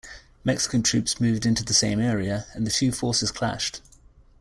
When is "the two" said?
2.65-2.91